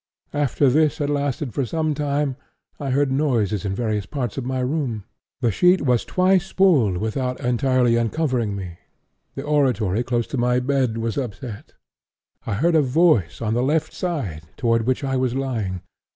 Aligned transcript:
After 0.33 0.67
this 0.67 0.97
had 0.97 1.11
lasted 1.11 1.53
for 1.53 1.63
some 1.63 1.93
time 1.93 2.35
I 2.79 2.89
heard 2.89 3.11
noises 3.11 3.65
in 3.65 3.75
various 3.75 4.07
parts 4.07 4.35
of 4.35 4.43
my 4.43 4.59
room; 4.61 5.03
the 5.41 5.51
sheet 5.51 5.83
was 5.83 6.05
twice 6.05 6.51
pulled 6.51 6.97
without 6.97 7.39
entirely 7.39 7.97
uncovering 7.97 8.55
me; 8.55 8.79
the 9.35 9.43
oratory 9.43 10.01
close 10.03 10.25
to 10.33 10.39
my 10.39 10.59
bed 10.59 10.97
was 10.97 11.19
upset. 11.19 11.73
I 12.47 12.55
heard 12.55 12.73
a 12.73 12.81
voice 12.81 13.43
on 13.43 13.53
the 13.53 13.61
left 13.61 13.93
side, 13.93 14.41
toward 14.57 14.87
which 14.87 15.03
I 15.03 15.17
was 15.17 15.35
lying. 15.35 15.81